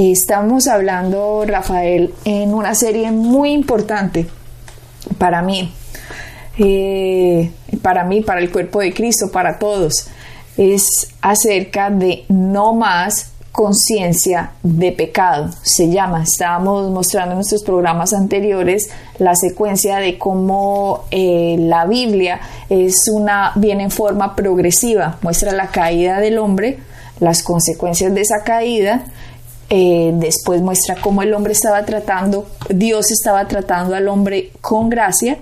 [0.00, 4.28] Estamos hablando, Rafael, en una serie muy importante
[5.18, 5.74] para mí,
[6.56, 7.50] eh,
[7.82, 10.06] para mí, para el cuerpo de Cristo, para todos.
[10.56, 10.84] Es
[11.20, 16.22] acerca de no más conciencia de pecado, se llama.
[16.22, 23.50] Estábamos mostrando en nuestros programas anteriores la secuencia de cómo eh, la Biblia es una,
[23.56, 26.78] viene en forma progresiva, muestra la caída del hombre,
[27.18, 29.04] las consecuencias de esa caída,
[29.70, 35.38] eh, después muestra cómo el hombre estaba tratando, Dios estaba tratando al hombre con gracia,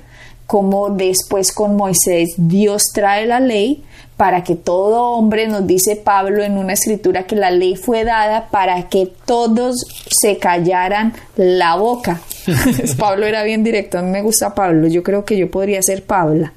[0.47, 3.85] como después con Moisés Dios trae la ley
[4.17, 8.49] para que todo hombre, nos dice Pablo en una escritura, que la ley fue dada
[8.51, 12.21] para que todos se callaran la boca.
[12.99, 16.03] Pablo era bien directo, a mí me gusta Pablo, yo creo que yo podría ser
[16.03, 16.55] Pabla.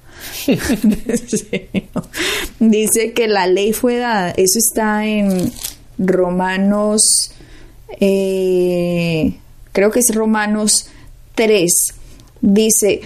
[2.59, 5.52] dice que la ley fue dada, eso está en
[5.97, 7.31] Romanos
[7.99, 9.35] eh,
[9.71, 10.89] creo que es Romanos
[11.35, 11.71] 3,
[12.41, 13.01] dice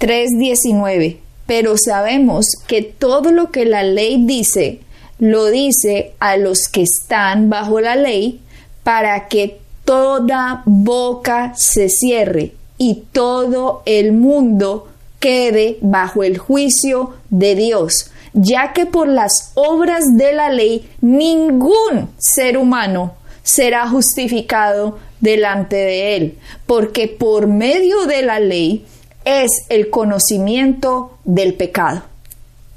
[0.00, 4.80] 3.19, pero sabemos que todo lo que la ley dice,
[5.18, 8.40] lo dice a los que están bajo la ley,
[8.82, 14.88] para que toda boca se cierre y todo el mundo
[15.20, 22.08] quede bajo el juicio de Dios, ya que por las obras de la ley ningún
[22.18, 23.14] ser humano
[23.48, 28.84] será justificado delante de él, porque por medio de la ley
[29.24, 32.02] es el conocimiento del pecado.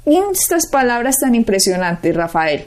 [0.06, 2.64] Estas palabras tan impresionantes, Rafael.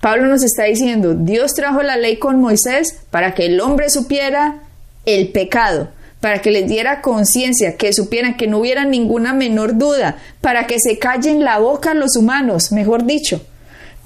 [0.00, 4.62] Pablo nos está diciendo, Dios trajo la ley con Moisés para que el hombre supiera
[5.06, 5.90] el pecado,
[6.20, 10.80] para que les diera conciencia, que supieran que no hubiera ninguna menor duda, para que
[10.80, 13.40] se callen la boca los humanos, mejor dicho,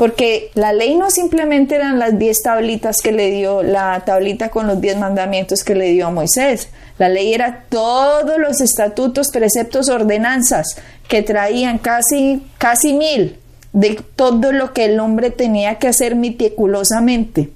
[0.03, 4.67] porque la ley no simplemente eran las diez tablitas que le dio, la tablita con
[4.67, 6.71] los diez mandamientos que le dio a Moisés.
[6.99, 10.75] La ley era todos los estatutos, preceptos, ordenanzas
[11.07, 13.39] que traían casi, casi mil
[13.73, 17.51] de todo lo que el hombre tenía que hacer meticulosamente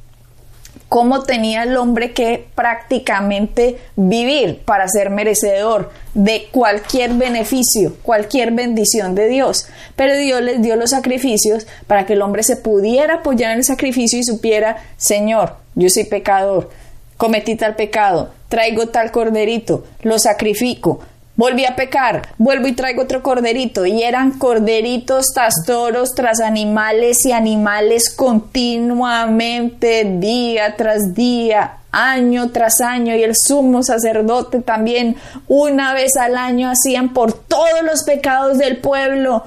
[0.88, 9.14] cómo tenía el hombre que prácticamente vivir para ser merecedor de cualquier beneficio, cualquier bendición
[9.14, 9.66] de Dios.
[9.96, 13.64] Pero Dios les dio los sacrificios para que el hombre se pudiera apoyar en el
[13.64, 16.70] sacrificio y supiera, Señor, yo soy pecador,
[17.16, 21.00] cometí tal pecado, traigo tal corderito, lo sacrifico,
[21.36, 23.84] Volví a pecar, vuelvo y traigo otro corderito.
[23.84, 32.80] Y eran corderitos tras toros, tras animales y animales continuamente, día tras día, año tras
[32.80, 33.14] año.
[33.14, 35.16] Y el sumo sacerdote también
[35.46, 39.44] una vez al año hacían por todos los pecados del pueblo.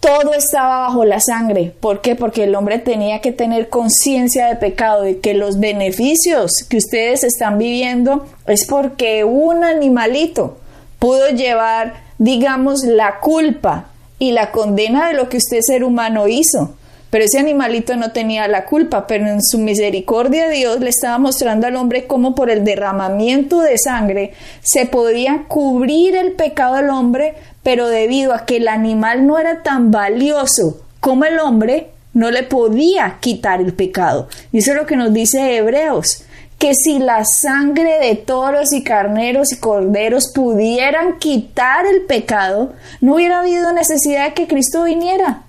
[0.00, 1.74] Todo estaba bajo la sangre.
[1.78, 2.16] ¿Por qué?
[2.16, 7.24] Porque el hombre tenía que tener conciencia de pecado, y que los beneficios que ustedes
[7.24, 10.56] están viviendo es porque un animalito
[11.00, 13.86] pudo llevar, digamos, la culpa
[14.20, 16.76] y la condena de lo que usted ser humano hizo.
[17.10, 21.66] Pero ese animalito no tenía la culpa, pero en su misericordia Dios le estaba mostrando
[21.66, 27.34] al hombre cómo por el derramamiento de sangre se podía cubrir el pecado del hombre,
[27.64, 32.44] pero debido a que el animal no era tan valioso como el hombre, no le
[32.44, 34.28] podía quitar el pecado.
[34.52, 36.24] Y eso es lo que nos dice Hebreos
[36.60, 43.14] que si la sangre de toros y carneros y corderos pudieran quitar el pecado, no
[43.14, 45.44] hubiera habido necesidad de que Cristo viniera.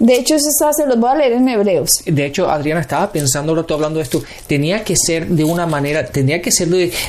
[0.00, 2.02] De hecho, eso se los voy a leer en Hebreos.
[2.06, 5.66] De hecho, Adriana estaba pensando, ahora tú hablando de esto, tenía que ser de una
[5.66, 6.68] manera, tenía que ser,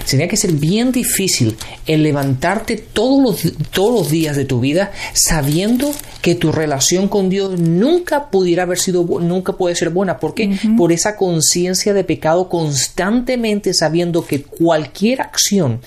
[0.10, 1.56] tenía que ser bien difícil
[1.88, 5.90] el levantarte todos los, todos los días de tu vida sabiendo
[6.22, 10.20] que tu relación con Dios nunca pudiera haber sido, nunca puede ser buena.
[10.20, 10.58] ¿Por qué?
[10.78, 15.80] Por esa conciencia de pecado constantemente sabiendo que cualquier acción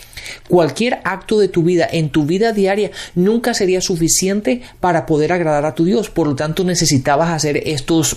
[0.48, 5.64] Cualquier acto de tu vida, en tu vida diaria, nunca sería suficiente para poder agradar
[5.64, 6.10] a tu Dios.
[6.10, 6.64] Por lo tanto,
[6.94, 8.16] necesitabas hacer estos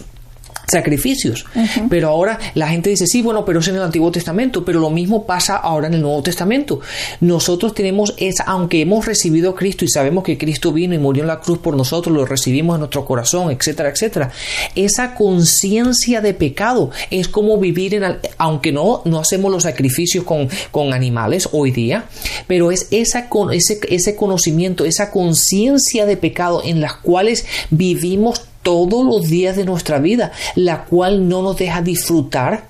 [0.67, 1.45] sacrificios.
[1.89, 4.89] Pero ahora la gente dice, sí, bueno, pero es en el Antiguo Testamento, pero lo
[4.89, 6.81] mismo pasa ahora en el Nuevo Testamento.
[7.21, 11.23] Nosotros tenemos esa, aunque hemos recibido a Cristo y sabemos que Cristo vino y murió
[11.23, 14.31] en la cruz por nosotros, lo recibimos en nuestro corazón, etcétera, etcétera.
[14.75, 20.49] Esa conciencia de pecado es como vivir en, aunque no, no hacemos los sacrificios con,
[20.71, 22.05] con animales hoy día,
[22.45, 29.05] pero es esa, ese, ese conocimiento, esa conciencia de pecado en las cuales vivimos todos
[29.05, 32.67] los días de nuestra vida, la cual no nos deja disfrutar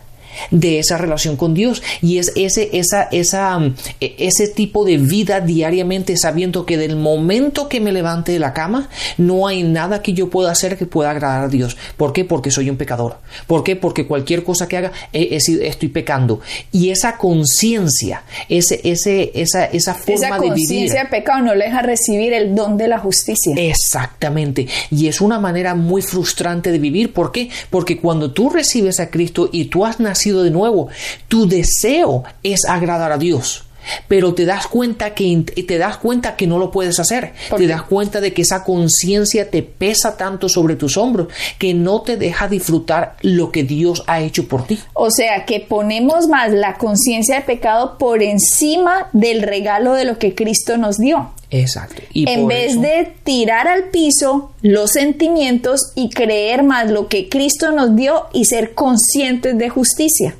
[0.51, 4.97] de esa relación con Dios y es ese, esa, esa, mm, e, ese tipo de
[4.97, 10.01] vida diariamente sabiendo que del momento que me levante de la cama no hay nada
[10.01, 11.77] que yo pueda hacer que pueda agradar a Dios.
[11.95, 12.25] ¿Por qué?
[12.25, 13.17] Porque soy un pecador.
[13.47, 13.75] ¿Por qué?
[13.75, 16.41] Porque cualquier cosa que haga estoy pecando.
[16.71, 20.67] Y esa conciencia, ese, ese, esa, esa forma de vivir.
[20.67, 23.55] conciencia de pecado no le deja recibir el don de la justicia.
[23.57, 24.67] Exactamente.
[24.91, 27.13] Y es una manera muy frustrante de vivir.
[27.13, 27.49] ¿Por qué?
[27.69, 30.89] Porque cuando tú recibes a Cristo y tú has nacido de nuevo.
[31.27, 33.66] Tu deseo es agradar a Dios
[34.07, 37.33] pero te das cuenta que te das cuenta que no lo puedes hacer.
[37.55, 42.01] Te das cuenta de que esa conciencia te pesa tanto sobre tus hombros que no
[42.01, 44.79] te deja disfrutar lo que Dios ha hecho por ti.
[44.93, 50.17] O sea, que ponemos más la conciencia de pecado por encima del regalo de lo
[50.19, 51.31] que Cristo nos dio.
[51.49, 52.01] Exacto.
[52.11, 57.71] Y en vez de tirar al piso los sentimientos y creer más lo que Cristo
[57.71, 60.35] nos dio y ser conscientes de justicia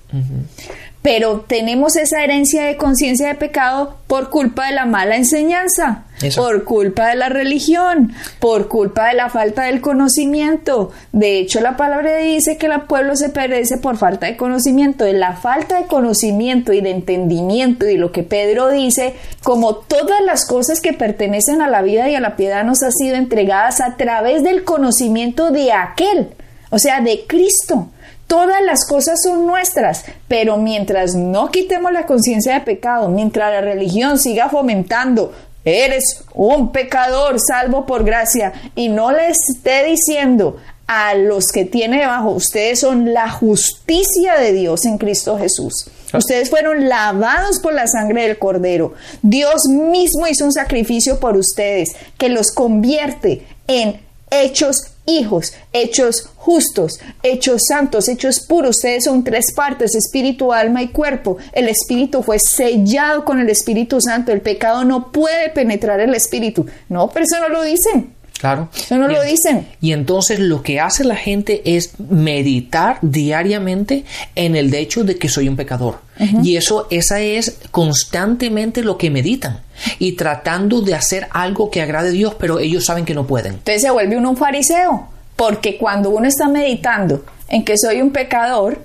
[1.07, 6.03] pero tenemos esa herencia de conciencia de pecado por culpa de la mala enseñanza,
[6.35, 8.11] por culpa de la religión,
[8.41, 10.91] por culpa de la falta del conocimiento.
[11.13, 15.05] De hecho, la palabra dice que el pueblo se perece por falta de conocimiento.
[15.05, 20.19] De la falta de conocimiento y de entendimiento y lo que Pedro dice, como todas
[20.25, 23.79] las cosas que pertenecen a la vida y a la piedad nos han sido entregadas
[23.79, 26.31] a través del conocimiento de aquel,
[26.69, 27.91] o sea, de Cristo.
[28.27, 33.61] Todas las cosas son nuestras, pero mientras no quitemos la conciencia de pecado, mientras la
[33.61, 35.33] religión siga fomentando,
[35.63, 40.57] eres un pecador salvo por gracia, y no le esté diciendo
[40.87, 45.89] a los que tiene debajo, ustedes son la justicia de Dios en Cristo Jesús.
[46.11, 46.17] Ah.
[46.17, 48.93] Ustedes fueron lavados por la sangre del Cordero.
[49.21, 54.01] Dios mismo hizo un sacrificio por ustedes que los convierte en
[54.31, 58.75] hechos hijos, hechos justos, hechos santos, hechos puros.
[58.75, 61.37] Ustedes son tres partes, espíritu, alma y cuerpo.
[61.53, 64.31] El espíritu fue sellado con el Espíritu Santo.
[64.31, 66.67] El pecado no puede penetrar el espíritu.
[66.89, 68.16] No, pero eso no lo dicen.
[68.39, 68.69] Claro.
[68.75, 69.67] Eso no lo dicen.
[69.81, 74.05] Y entonces lo que hace la gente es meditar diariamente
[74.35, 75.99] en el hecho de que soy un pecador.
[76.43, 79.61] Y eso, esa es constantemente lo que meditan.
[79.99, 83.53] Y tratando de hacer algo que agrade a Dios, pero ellos saben que no pueden.
[83.53, 85.07] Entonces se vuelve uno un fariseo.
[85.35, 88.81] Porque cuando uno está meditando en que soy un pecador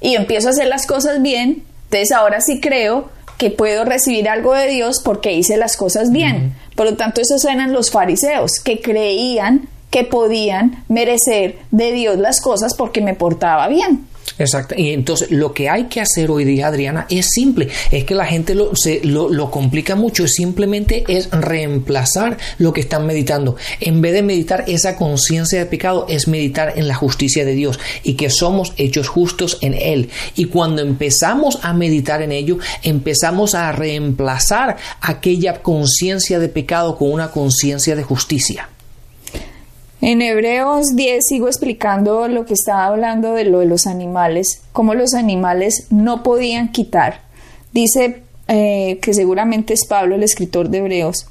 [0.00, 4.52] y empiezo a hacer las cosas bien, entonces ahora sí creo que puedo recibir algo
[4.52, 6.54] de Dios porque hice las cosas bien.
[6.74, 12.40] Por lo tanto, esos eran los fariseos que creían que podían merecer de Dios las
[12.40, 14.06] cosas porque me portaba bien.
[14.38, 14.74] Exacto.
[14.76, 17.68] Y entonces lo que hay que hacer hoy día, Adriana, es simple.
[17.90, 20.28] Es que la gente lo, se, lo, complica mucho.
[20.28, 23.56] Simplemente es reemplazar lo que están meditando.
[23.80, 27.80] En vez de meditar esa conciencia de pecado, es meditar en la justicia de Dios
[28.02, 30.10] y que somos hechos justos en Él.
[30.36, 37.10] Y cuando empezamos a meditar en ello, empezamos a reemplazar aquella conciencia de pecado con
[37.12, 38.68] una conciencia de justicia.
[40.00, 44.94] En Hebreos 10 sigo explicando lo que estaba hablando de lo de los animales, cómo
[44.94, 47.22] los animales no podían quitar.
[47.72, 51.26] Dice eh, que seguramente es Pablo el escritor de Hebreos.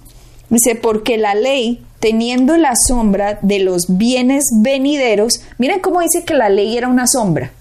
[0.49, 6.33] Dice, porque la ley, teniendo la sombra de los bienes venideros, miren cómo dice que
[6.33, 7.51] la ley era una sombra.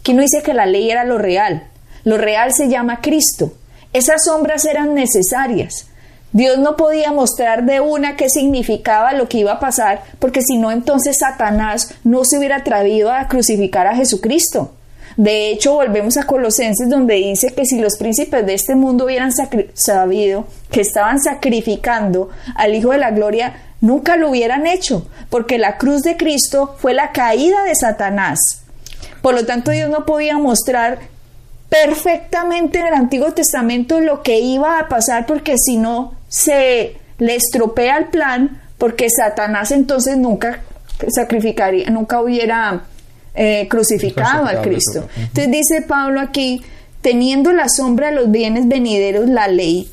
[0.00, 1.68] Aquí no dice que la ley era lo real.
[2.04, 3.52] Lo real se llama Cristo.
[3.92, 5.86] Esas sombras eran necesarias.
[6.32, 10.58] Dios no podía mostrar de una qué significaba lo que iba a pasar, porque si
[10.58, 14.72] no, entonces Satanás no se hubiera atrevido a crucificar a Jesucristo.
[15.16, 19.32] De hecho, volvemos a Colosenses donde dice que si los príncipes de este mundo hubieran
[19.74, 25.78] sabido que estaban sacrificando al Hijo de la Gloria, nunca lo hubieran hecho, porque la
[25.78, 28.38] cruz de Cristo fue la caída de Satanás.
[29.20, 31.00] Por lo tanto, Dios no podía mostrar
[31.70, 37.36] perfectamente en el Antiguo Testamento lo que iba a pasar, porque si no, se le
[37.36, 40.60] estropea el plan porque Satanás entonces nunca
[41.08, 42.82] sacrificaría, nunca hubiera
[43.34, 45.06] eh, crucificado al Cristo.
[45.16, 46.62] Entonces dice Pablo aquí,
[47.02, 49.90] teniendo la sombra de los bienes venideros, la ley,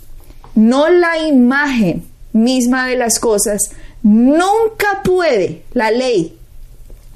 [0.55, 3.61] no la imagen misma de las cosas,
[4.03, 6.36] nunca puede la ley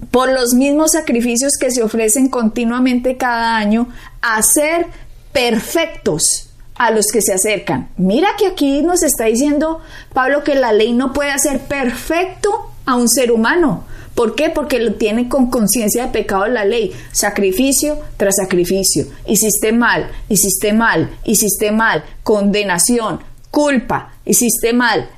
[0.10, 3.88] por los mismos sacrificios que se ofrecen continuamente cada año,
[4.22, 4.88] a ser
[5.32, 7.90] perfectos a los que se acercan.
[7.98, 9.82] Mira que aquí nos está diciendo
[10.14, 13.84] Pablo que la ley no puede hacer perfecto a un ser humano.
[14.16, 14.50] ¿Por qué?
[14.50, 19.06] Porque lo tiene con conciencia de pecado la ley, sacrificio tras sacrificio.
[19.26, 25.10] Hiciste mal, hiciste mal, hiciste mal, condenación, culpa, hiciste mal,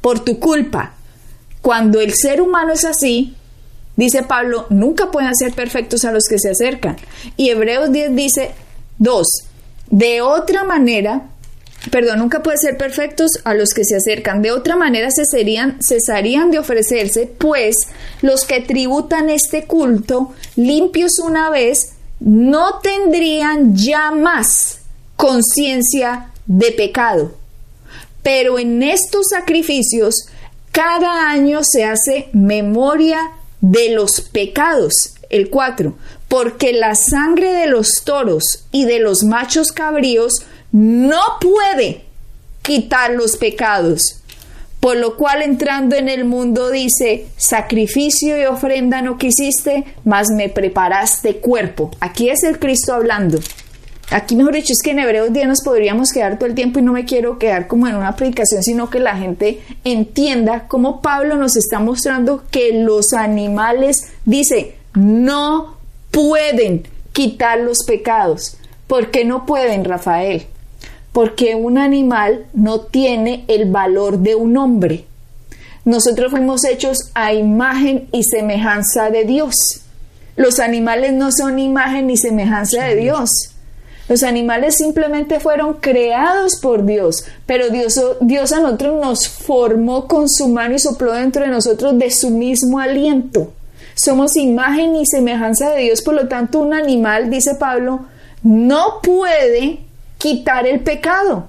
[0.00, 0.94] por tu culpa.
[1.62, 3.36] Cuando el ser humano es así,
[3.96, 6.96] dice Pablo, nunca pueden ser perfectos a los que se acercan.
[7.36, 8.52] Y Hebreos 10 dice,
[8.98, 9.26] dos,
[9.90, 11.28] de otra manera,
[11.90, 14.42] perdón, nunca puede ser perfectos a los que se acercan.
[14.42, 17.76] De otra manera cesarían, cesarían de ofrecerse, pues
[18.20, 24.78] los que tributan este culto, limpios una vez, no tendrían ya más
[25.16, 27.34] conciencia de pecado.
[28.22, 30.26] Pero en estos sacrificios,
[30.70, 35.14] cada año se hace memoria de los pecados.
[35.30, 35.96] El 4.
[36.28, 40.34] Porque la sangre de los toros y de los machos cabríos
[40.72, 42.04] no puede
[42.60, 44.18] quitar los pecados.
[44.80, 50.48] Por lo cual entrando en el mundo dice, sacrificio y ofrenda no quisiste, mas me
[50.48, 51.92] preparaste cuerpo.
[52.00, 53.38] Aquí es el Cristo hablando.
[54.12, 56.82] Aquí, mejor dicho, es que en Hebreos 10 nos podríamos quedar todo el tiempo y
[56.82, 61.36] no me quiero quedar como en una predicación, sino que la gente entienda cómo Pablo
[61.36, 65.76] nos está mostrando que los animales, dice, no
[66.10, 68.56] pueden quitar los pecados.
[68.86, 70.46] ¿Por qué no pueden, Rafael?
[71.12, 75.04] porque un animal no tiene el valor de un hombre.
[75.84, 79.54] Nosotros fuimos hechos a imagen y semejanza de Dios.
[80.36, 83.28] Los animales no son imagen ni semejanza de Dios.
[84.12, 90.28] Los animales simplemente fueron creados por Dios, pero Dios, Dios a nosotros nos formó con
[90.28, 93.54] su mano y sopló dentro de nosotros de su mismo aliento.
[93.94, 98.00] Somos imagen y semejanza de Dios, por lo tanto un animal, dice Pablo,
[98.42, 99.78] no puede
[100.18, 101.48] quitar el pecado.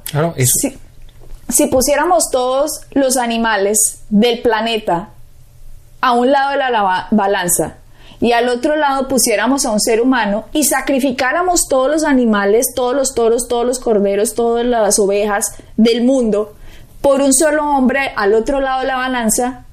[1.50, 5.10] Si, pusiéramos todos los animales del planeta
[6.00, 7.76] a un lado de la balanza
[8.24, 12.96] y al otro lado pusiéramos a un ser humano y sacrificáramos todos los animales, todos
[12.96, 16.54] los toros, todos los corderos, todas las ovejas del mundo
[17.02, 19.66] por un solo hombre al otro lado de la balanza,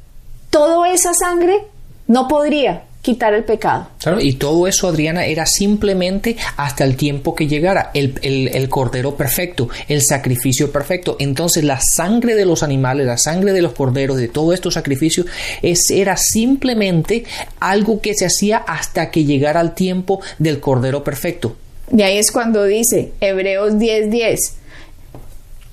[0.51, 1.65] toda esa sangre
[2.09, 3.89] no podría quitar el pecado.
[3.99, 9.17] Claro, y todo eso, Adriana, era simplemente hasta el tiempo que llegara el, el, cordero
[9.17, 11.17] perfecto, el sacrificio perfecto.
[11.19, 15.27] Entonces la sangre de los animales, la sangre de los corderos, de todos estos sacrificios,
[15.63, 17.25] es, era simplemente
[17.59, 21.57] algo que se hacía hasta que llegara el tiempo del cordero perfecto.
[21.93, 24.11] Y ahí es cuando dice Hebreos 10:10.
[24.11, 24.55] 10,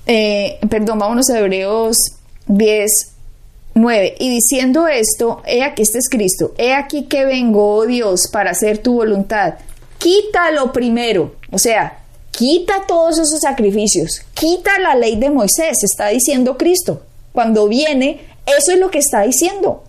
[0.06, 1.96] eh, perdón, vámonos a Hebreos
[2.46, 2.90] 10,
[3.74, 4.16] 9.
[4.18, 8.50] Y diciendo esto, he aquí este es Cristo, he aquí que vengo, oh Dios, para
[8.50, 9.54] hacer tu voluntad.
[9.98, 16.56] Quítalo primero, o sea, quita todos esos sacrificios, quita la ley de Moisés, está diciendo
[16.56, 17.02] Cristo.
[17.32, 19.84] Cuando viene, eso es lo que está diciendo.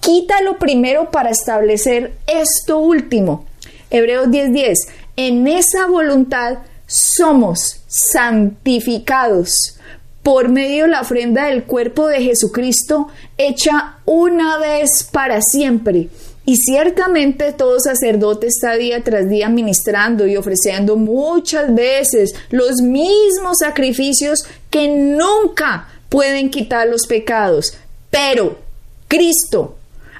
[0.00, 3.46] Quítalo primero para establecer esto último.
[3.90, 4.88] Hebreos 10:10.
[5.16, 9.77] En esa voluntad somos santificados
[10.28, 13.08] por medio de la ofrenda del cuerpo de Jesucristo
[13.38, 16.10] hecha una vez para siempre.
[16.44, 23.56] Y ciertamente todo sacerdote está día tras día ministrando y ofreciendo muchas veces los mismos
[23.60, 27.78] sacrificios que nunca pueden quitar los pecados.
[28.10, 28.58] Pero
[29.08, 29.78] Cristo,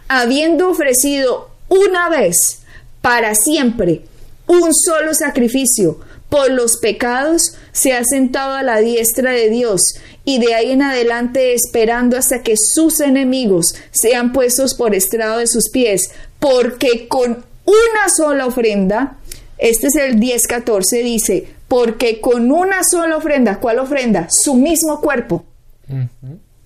[0.08, 2.60] habiendo ofrecido una vez
[3.02, 4.04] para siempre
[4.46, 6.00] un solo sacrificio
[6.30, 9.80] por los pecados, se ha sentado a la diestra de Dios
[10.24, 15.46] y de ahí en adelante esperando hasta que sus enemigos sean puestos por estrado de
[15.46, 19.18] sus pies, porque con una sola ofrenda,
[19.58, 24.26] este es el 10.14, dice, porque con una sola ofrenda, ¿cuál ofrenda?
[24.28, 25.44] Su mismo cuerpo.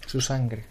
[0.07, 0.65] Su sangre.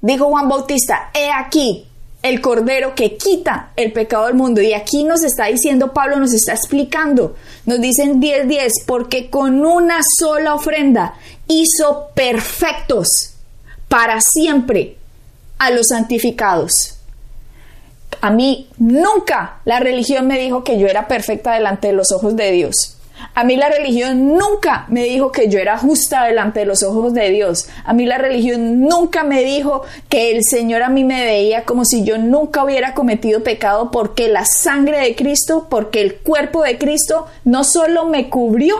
[0.00, 1.88] Dijo Juan Bautista, he aquí,
[2.28, 4.60] el Cordero que quita el pecado del mundo.
[4.60, 10.00] Y aquí nos está diciendo Pablo, nos está explicando, nos dicen 10:10, porque con una
[10.18, 11.14] sola ofrenda
[11.46, 13.34] hizo perfectos
[13.88, 14.96] para siempre
[15.58, 16.96] a los santificados.
[18.20, 22.34] A mí nunca la religión me dijo que yo era perfecta delante de los ojos
[22.34, 22.95] de Dios.
[23.34, 27.12] A mí la religión nunca me dijo que yo era justa delante de los ojos
[27.12, 27.68] de Dios.
[27.84, 31.84] A mí la religión nunca me dijo que el Señor a mí me veía como
[31.84, 36.78] si yo nunca hubiera cometido pecado porque la sangre de Cristo, porque el cuerpo de
[36.78, 38.76] Cristo no solo me cubrió,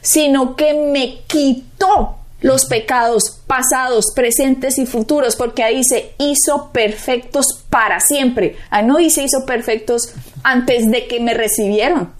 [0.00, 7.46] sino que me quitó los pecados pasados, presentes y futuros, porque ahí dice hizo perfectos
[7.70, 8.56] para siempre.
[8.68, 10.12] Ah, no dice hizo perfectos
[10.42, 12.12] antes de que me recibieron.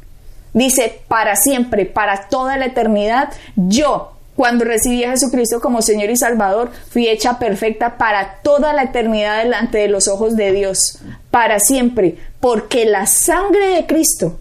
[0.55, 3.31] Dice para siempre, para toda la eternidad.
[3.57, 8.85] Yo, cuando recibí a Jesucristo como Señor y Salvador, fui hecha perfecta para toda la
[8.85, 14.39] eternidad delante de los ojos de Dios, para siempre, porque la sangre de Cristo,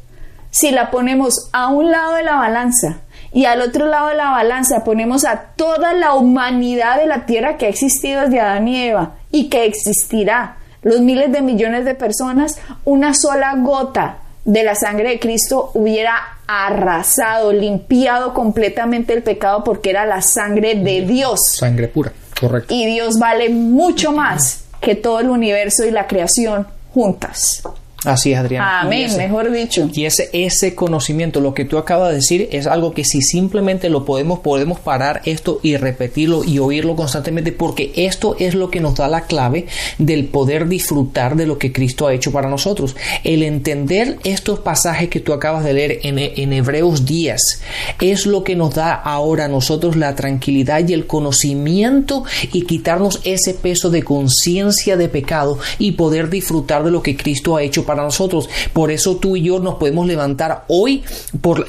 [0.51, 2.99] si la ponemos a un lado de la balanza
[3.31, 7.57] y al otro lado de la balanza ponemos a toda la humanidad de la tierra
[7.57, 11.95] que ha existido desde Adán y Eva y que existirá, los miles de millones de
[11.95, 19.63] personas, una sola gota de la sangre de Cristo hubiera arrasado, limpiado completamente el pecado
[19.63, 21.39] porque era la sangre de Dios.
[21.57, 22.73] Sangre pura, correcto.
[22.73, 27.63] Y Dios vale mucho más que todo el universo y la creación juntas.
[28.05, 28.81] Así es, Adriana.
[28.81, 29.89] Amén, mejor dicho.
[29.93, 33.89] Y ese, ese conocimiento, lo que tú acabas de decir, es algo que si simplemente
[33.89, 38.81] lo podemos, podemos parar esto y repetirlo y oírlo constantemente, porque esto es lo que
[38.81, 39.67] nos da la clave
[39.97, 42.95] del poder disfrutar de lo que Cristo ha hecho para nosotros.
[43.23, 47.61] El entender estos pasajes que tú acabas de leer en, en Hebreos 10
[48.01, 53.21] es lo que nos da ahora a nosotros la tranquilidad y el conocimiento y quitarnos
[53.23, 57.85] ese peso de conciencia de pecado y poder disfrutar de lo que Cristo ha hecho
[57.85, 58.49] para para nosotros.
[58.73, 61.03] Por eso tú y yo nos podemos levantar hoy,
[61.41, 61.67] por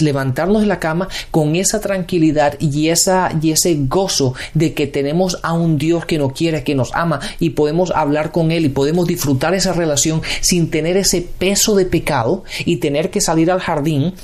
[0.00, 5.38] levantarnos de la cama con esa tranquilidad y, esa, y ese gozo de que tenemos
[5.42, 8.70] a un Dios que nos quiere, que nos ama y podemos hablar con Él y
[8.70, 13.60] podemos disfrutar esa relación sin tener ese peso de pecado y tener que salir al
[13.60, 14.14] jardín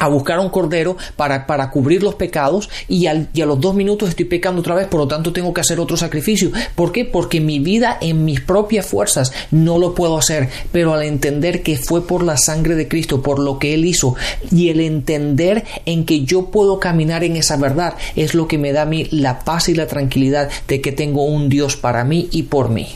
[0.00, 4.24] a buscar un cordero para, para cubrir los pecados y, a los dos minutos estoy
[4.24, 6.50] pecando otra vez, por lo tanto tengo que hacer otro sacrificio.
[6.74, 7.04] ¿Por qué?
[7.04, 11.76] Porque mi vida en mis propias fuerzas no lo puedo hacer, pero al entender que
[11.76, 14.16] fue por la sangre de Cristo, por lo que Él hizo,
[14.50, 18.72] y el entender en que yo puedo caminar en esa verdad, es lo que me
[18.72, 22.28] da a mí la paz y la tranquilidad de que tengo un Dios para mí
[22.32, 22.88] y por mí.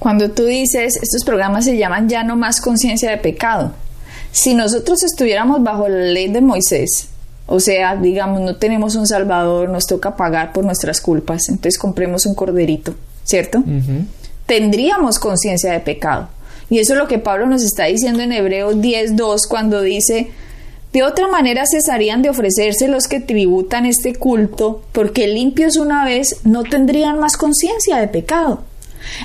[0.00, 3.72] Cuando tú dices, estos programas se llaman ya no más conciencia de pecado
[4.34, 7.06] si nosotros estuviéramos bajo la ley de Moisés,
[7.46, 12.26] o sea, digamos, no tenemos un Salvador, nos toca pagar por nuestras culpas, entonces compremos
[12.26, 13.62] un corderito, ¿cierto?
[14.46, 16.28] Tendríamos conciencia de pecado.
[16.68, 20.30] Y eso es lo que Pablo nos está diciendo en Hebreos 10.2 cuando dice,
[20.92, 26.40] de otra manera cesarían de ofrecerse los que tributan este culto, porque limpios una vez
[26.42, 28.64] no tendrían más conciencia de pecado.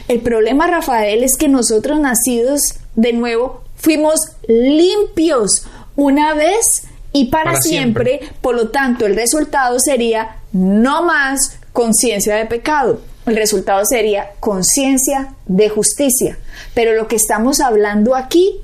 [0.08, 5.65] El problema, Rafael, es que nosotros nacidos de nuevo Fuimos limpios
[5.96, 8.22] una vez y para, siempre.
[8.42, 13.02] Por lo tanto, el resultado sería no más conciencia de pecado.
[13.26, 16.38] El resultado sería conciencia de justicia.
[16.74, 18.60] Pero lo que estamos hablando aquí,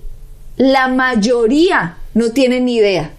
[0.58, 3.12] la mayoría no tiene ni idea.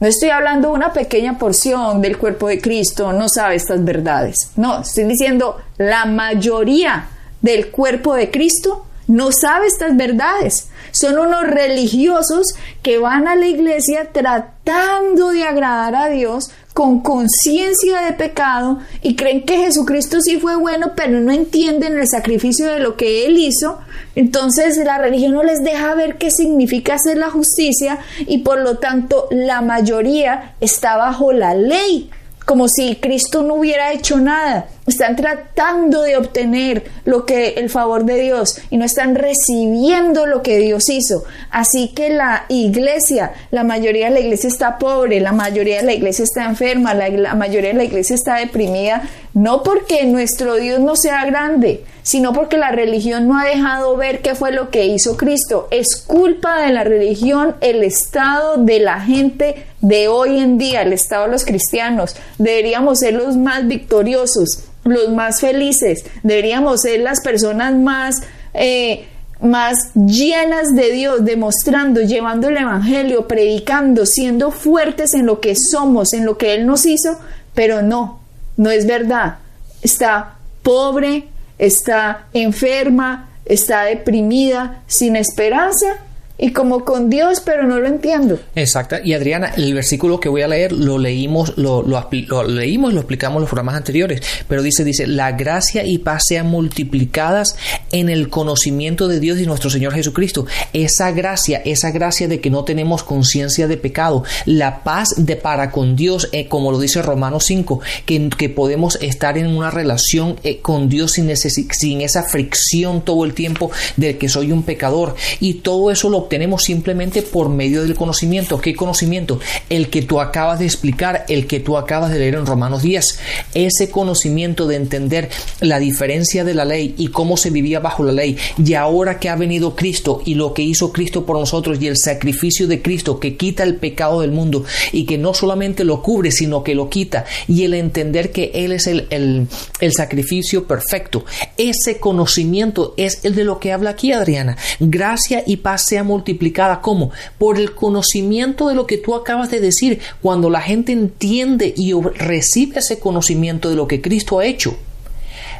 [0.00, 4.50] No estoy hablando de una pequeña porción del cuerpo de Cristo, no sabe estas verdades.
[4.56, 7.06] No, estoy diciendo la mayoría
[7.40, 10.68] del cuerpo de Cristo no sabe estas verdades.
[10.90, 12.46] Son unos religiosos
[12.82, 19.14] que van a la iglesia tratando de agradar a Dios con conciencia de pecado y
[19.14, 23.38] creen que Jesucristo sí fue bueno, pero no entienden el sacrificio de lo que Él
[23.38, 23.78] hizo.
[24.14, 28.78] Entonces la religión no les deja ver qué significa hacer la justicia y por lo
[28.78, 32.10] tanto la mayoría está bajo la ley
[32.44, 34.66] como si Cristo no hubiera hecho nada.
[34.86, 40.42] Están tratando de obtener lo que el favor de Dios y no están recibiendo lo
[40.42, 41.24] que Dios hizo.
[41.50, 45.92] Así que la iglesia, la mayoría de la iglesia está pobre, la mayoría de la
[45.92, 49.02] iglesia está enferma, la, la mayoría de la iglesia está deprimida,
[49.34, 54.20] no porque nuestro Dios no sea grande, sino porque la religión no ha dejado ver
[54.20, 55.68] qué fue lo que hizo Cristo.
[55.70, 60.92] Es culpa de la religión el estado de la gente de hoy en día, el
[60.92, 62.16] estado de los cristianos.
[62.38, 68.16] Deberíamos ser los más victoriosos, los más felices, deberíamos ser las personas más...
[68.54, 69.06] Eh,
[69.40, 76.12] más llenas de Dios, demostrando, llevando el Evangelio, predicando, siendo fuertes en lo que somos,
[76.12, 77.18] en lo que Él nos hizo,
[77.52, 78.21] pero no,
[78.56, 79.38] no es verdad.
[79.82, 85.98] Está pobre, está enferma, está deprimida, sin esperanza
[86.42, 88.36] y como con Dios, pero no lo entiendo.
[88.56, 88.96] Exacto.
[89.02, 93.00] Y Adriana, el versículo que voy a leer lo leímos, lo, lo, leímos y lo
[93.00, 97.54] explicamos en los programas anteriores, pero dice, dice, la gracia y paz sean multiplicadas
[97.92, 100.44] en el conocimiento de Dios y nuestro Señor Jesucristo.
[100.72, 105.70] Esa gracia, esa gracia de que no tenemos conciencia de pecado, la paz de para
[105.70, 110.34] con Dios, eh, como lo dice Romanos 5, que, que podemos estar en una relación
[110.42, 115.14] eh, con Dios sin, sin esa fricción todo el tiempo de que soy un pecador.
[115.38, 118.58] Y todo eso lo obtenemos simplemente por medio del conocimiento.
[118.58, 119.38] ¿Qué conocimiento?
[119.68, 123.18] El que tú acabas de explicar, el que tú acabas de leer en Romanos 10.
[123.52, 125.28] Ese conocimiento de entender
[125.60, 128.38] la diferencia de la ley y cómo se vivía bajo la ley.
[128.56, 131.98] Y ahora que ha venido Cristo y lo que hizo Cristo por nosotros y el
[131.98, 136.30] sacrificio de Cristo que quita el pecado del mundo y que no solamente lo cubre,
[136.30, 137.26] sino que lo quita.
[137.46, 139.48] Y el entender que Él es el, el,
[139.80, 141.26] el sacrificio perfecto.
[141.58, 144.56] Ese conocimiento es el de lo que habla aquí Adriana.
[144.80, 146.80] Gracia y paz sea multiplicada.
[146.80, 147.10] ¿Cómo?
[147.38, 150.00] Por el conocimiento de lo que tú acabas de decir.
[150.20, 154.76] Cuando la gente entiende y recibe ese conocimiento de lo que Cristo ha hecho.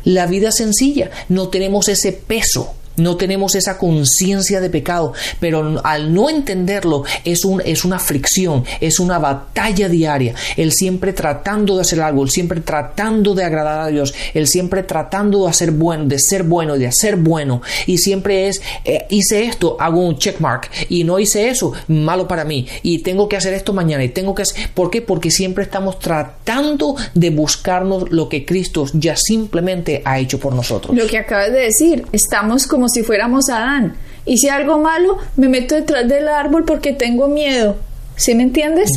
[0.05, 6.12] La vida sencilla, no tenemos ese peso no tenemos esa conciencia de pecado, pero al
[6.12, 10.35] no entenderlo es, un, es una fricción, es una batalla diaria.
[10.57, 14.83] El siempre tratando de hacer algo, el siempre tratando de agradar a Dios, el siempre
[14.83, 17.62] tratando de hacer bueno, de ser bueno, de hacer bueno.
[17.87, 20.70] Y siempre es, eh, hice esto, hago un checkmark.
[20.88, 22.66] Y no hice eso, malo para mí.
[22.83, 24.05] Y tengo que hacer esto mañana.
[24.05, 25.02] Y tengo que hacer, ¿Por qué?
[25.02, 30.96] Porque siempre estamos tratando de buscarnos lo que Cristo ya simplemente ha hecho por nosotros.
[30.96, 33.95] Lo que acabas de decir, estamos como como si fuéramos Adán.
[34.27, 37.77] si algo malo, me meto detrás del árbol porque tengo miedo.
[38.16, 38.90] ¿Sí me entiendes?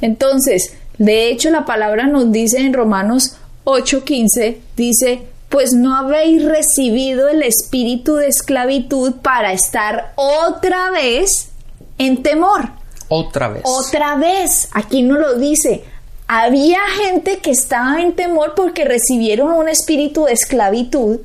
[0.00, 7.28] Entonces, de hecho, la palabra nos dice en Romanos 8:15, dice, pues no habéis recibido
[7.28, 11.50] el espíritu de esclavitud para estar otra vez
[11.98, 12.70] en temor.
[13.06, 13.62] Otra vez.
[13.64, 14.68] Otra vez.
[14.72, 15.84] Aquí no lo dice.
[16.26, 21.20] Había gente que estaba en temor porque recibieron un espíritu de esclavitud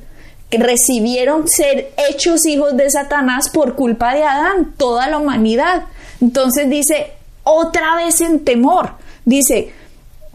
[0.58, 5.84] recibieron ser hechos hijos de Satanás por culpa de Adán, toda la humanidad.
[6.20, 7.12] Entonces dice,
[7.42, 8.92] otra vez en temor,
[9.24, 9.72] dice,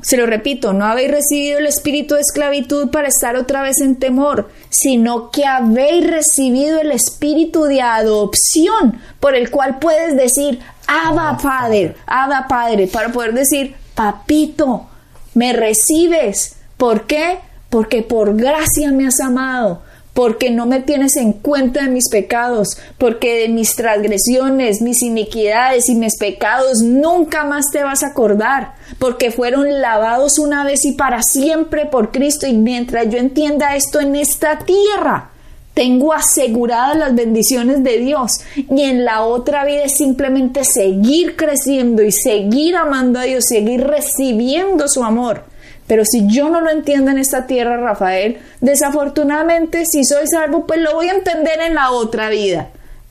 [0.01, 3.97] se lo repito, no habéis recibido el espíritu de esclavitud para estar otra vez en
[3.97, 11.37] temor, sino que habéis recibido el espíritu de adopción por el cual puedes decir, Abba
[11.37, 14.87] Padre, Abba Padre, para poder decir, papito,
[15.33, 16.55] me recibes.
[16.77, 17.39] ¿Por qué?
[17.69, 19.81] Porque por gracia me has amado
[20.19, 25.87] porque no me tienes en cuenta de mis pecados, porque de mis transgresiones, mis iniquidades
[25.87, 30.91] y mis pecados nunca más te vas a acordar, porque fueron lavados una vez y
[30.91, 35.29] para siempre por Cristo y mientras yo entienda esto en esta tierra,
[35.73, 42.03] tengo aseguradas las bendiciones de Dios y en la otra vida es simplemente seguir creciendo
[42.03, 45.48] y seguir amando a Dios, seguir recibiendo su amor.
[45.89, 50.79] Pero si yo no lo entiendo en esta tierra, Rafael, desafortunadamente si soy salvo, pues
[50.79, 52.69] lo voy a entender en la otra vida.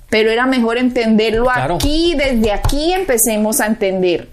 [0.09, 4.29] Pero era mejor entenderlo aquí, desde aquí empecemos a entender.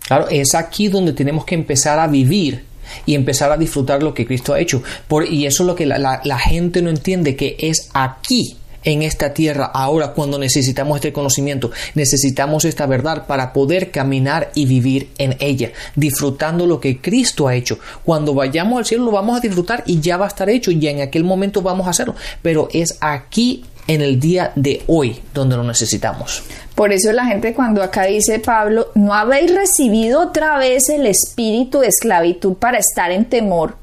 [0.00, 2.64] Claro, es aquí donde tenemos que empezar a vivir
[3.06, 4.82] y empezar a disfrutar lo que Cristo ha hecho.
[5.06, 9.02] Por, y eso es lo que la, la gente no entiende, que es aquí en
[9.02, 15.10] esta tierra ahora cuando necesitamos este conocimiento, necesitamos esta verdad para poder caminar y vivir
[15.18, 17.78] en ella, disfrutando lo que Cristo ha hecho.
[18.04, 20.86] Cuando vayamos al cielo lo vamos a disfrutar y ya va a estar hecho y
[20.86, 25.56] en aquel momento vamos a hacerlo, pero es aquí en el día de hoy donde
[25.56, 26.42] lo necesitamos.
[26.74, 31.80] Por eso la gente cuando acá dice Pablo, no habéis recibido otra vez el espíritu
[31.80, 33.76] de esclavitud para estar en temor.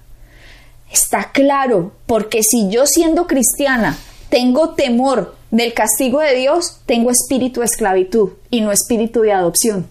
[0.92, 3.98] Está claro, porque si yo siendo cristiana
[4.32, 9.88] tengo temor del castigo de Dios, tengo espíritu de esclavitud y no espíritu de adopción.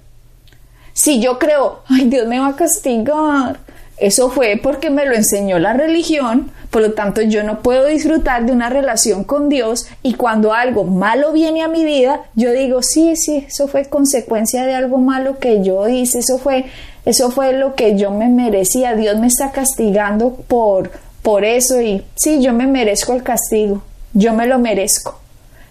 [0.94, 3.60] Si yo creo, ay, Dios me va a castigar,
[3.98, 8.46] eso fue porque me lo enseñó la religión, por lo tanto yo no puedo disfrutar
[8.46, 12.82] de una relación con Dios y cuando algo malo viene a mi vida, yo digo,
[12.82, 16.64] sí, sí, eso fue consecuencia de algo malo que yo hice, eso fue,
[17.04, 22.02] eso fue lo que yo me merecía, Dios me está castigando por, por eso y
[22.14, 25.20] sí, yo me merezco el castigo yo me lo merezco.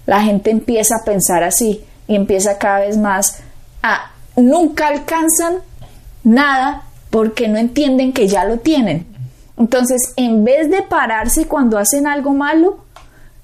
[0.05, 3.39] La gente empieza a pensar así y empieza cada vez más
[3.83, 5.57] a nunca alcanzan
[6.23, 9.05] nada porque no entienden que ya lo tienen.
[9.57, 12.79] Entonces, en vez de pararse cuando hacen algo malo,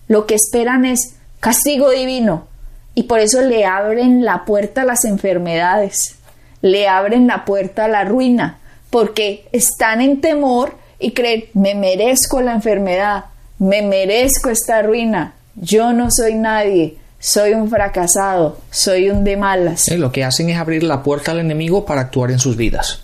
[0.08, 2.48] lo que esperan es castigo divino.
[2.94, 6.16] Y por eso le abren la puerta a las enfermedades,
[6.62, 12.40] le abren la puerta a la ruina, porque están en temor y creen, me merezco
[12.40, 13.26] la enfermedad,
[13.60, 19.90] me merezco esta ruina, yo no soy nadie, soy un fracasado, soy un de malas.
[19.98, 23.02] lo que hacen es abrir la puerta al enemigo para actuar en sus vidas.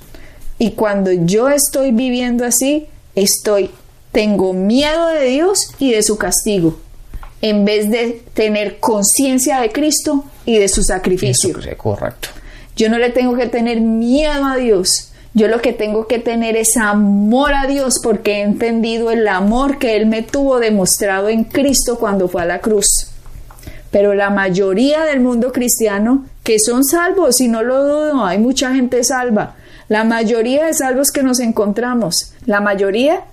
[0.60, 3.72] Y cuando yo estoy viviendo así, estoy,
[4.12, 6.80] tengo miedo de Dios y de su castigo,
[7.42, 11.58] en vez de tener conciencia de Cristo y de su sacrificio.
[11.78, 12.30] correcto.
[12.76, 16.58] Yo no le tengo que tener miedo a Dios, yo lo que tengo que tener
[16.58, 21.46] es amor a Dios porque he entendido el amor que Él me tuvo demostrado en
[21.46, 23.08] Cristo cuando fue a la cruz.
[23.92, 28.74] pero la mayoría del mundo cristiano, que son salvos, y no lo dudo, hay mucha
[28.74, 29.56] gente salva,
[29.90, 33.26] la mayoría de salvos que nos encontramos, la mayoría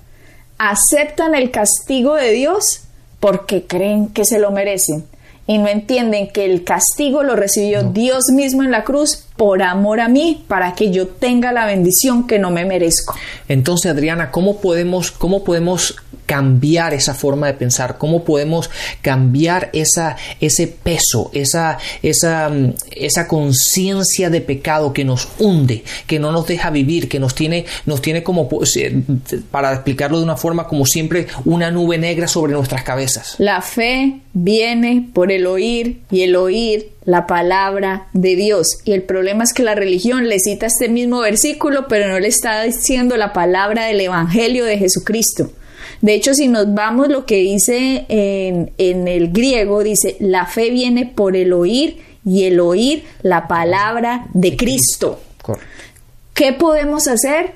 [0.58, 2.80] aceptan el castigo de Dios
[3.20, 5.04] porque creen que se lo merecen
[5.46, 10.01] y no entienden que el castigo lo recibió Dios mismo en la cruz por amor
[10.01, 13.14] a mí, para que yo tenga la bendición que no me merezco.
[13.48, 15.94] Entonces, Adriana, ¿cómo podemos, cómo podemos
[16.27, 17.98] cambiar esa forma de pensar?
[17.98, 18.68] ¿Cómo podemos
[19.01, 26.18] cambiar esa, ese peso, esa, esa, mm, esa conciencia de pecado que nos hunde, que
[26.18, 28.92] no nos deja vivir, que nos tiene, nos tiene como, pues, eh,
[29.53, 33.37] para explicarlo de una forma, como siempre, una nube negra sobre nuestras cabezas?
[33.38, 38.81] La fe viene por el oír y el oír la palabra de Dios.
[38.85, 42.29] Y el problema es que la religión le cita este mismo versículo, pero no le
[42.29, 45.51] está diciendo la palabra del Evangelio de Jesucristo.
[46.03, 51.07] De hecho, si nos vamos lo que dice en, el griego, dice, la fe viene
[51.07, 55.18] por el oír y el oír la palabra de Cristo.
[56.35, 57.53] ¿Qué podemos hacer?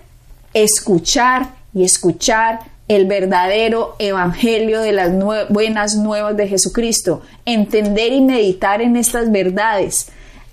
[0.54, 5.12] Escuchar y escuchar el verdadero evangelio de las
[5.48, 10.08] buenas nuevas de Jesucristo, entender y meditar en estas verdades,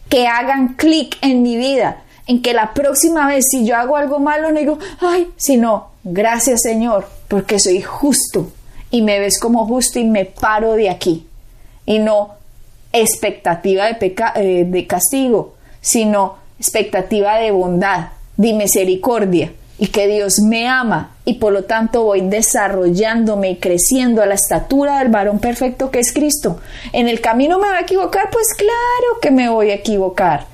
[0.09, 4.19] que hagan clic en mi vida, en que la próxima vez si yo hago algo
[4.19, 8.51] malo no digo, ay, sino, gracias Señor, porque soy justo
[8.91, 11.25] y me ves como justo y me paro de aquí.
[11.85, 12.35] Y no
[12.91, 20.67] expectativa de, eh, de castigo, sino expectativa de bondad, de misericordia y que Dios me
[20.67, 25.89] ama y por lo tanto voy desarrollándome y creciendo a la estatura del varón perfecto
[25.89, 26.59] que es Cristo.
[26.91, 30.45] En el camino me voy a equivocar, pues claro que me voy a equivocar,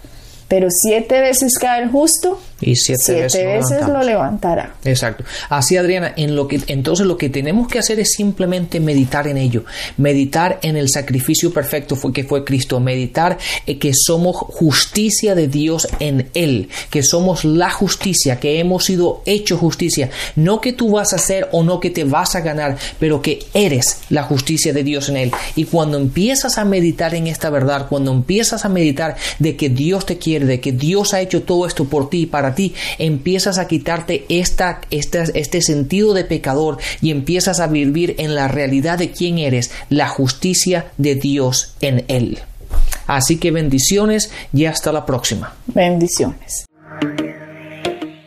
[0.48, 4.76] pero siete veces cae el justo y siete, veces, lo, levantará.
[4.84, 5.24] Exacto.
[5.50, 9.38] Así, Adriana, en lo que, entonces lo que tenemos que hacer es simplemente meditar en
[9.38, 9.66] ello,
[9.98, 15.88] meditar en el sacrificio perfecto que fue Cristo, meditar eh, que somos justicia de Dios
[16.00, 21.14] en Él, que somos la justicia, que hemos sido hecho justicia, no que tú vas
[21.14, 24.84] a hacer o no que te vas a ganar, pero que eres la justicia de
[24.84, 25.32] Dios en Él.
[25.56, 30.06] Y cuando empiezas a meditar en esta verdad, cuando empiezas a meditar de que Dios
[30.06, 33.58] te quiere, de que Dios ha hecho todo esto por ti y para ti, empiezas
[33.58, 39.10] a quitarte esta, este sentido de pecador y empiezas a vivir en la realidad de
[39.10, 42.38] quién eres, la justicia de Dios en Él.
[43.08, 45.56] Así que bendiciones y hasta la próxima.
[45.66, 46.66] Bendiciones.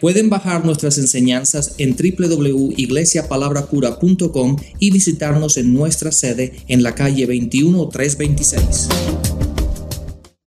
[0.01, 8.89] Pueden bajar nuestras enseñanzas en www.iglesiapalabracura.com y visitarnos en nuestra sede en la calle 21326.